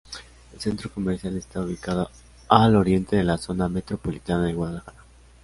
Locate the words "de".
3.17-3.23, 4.45-4.53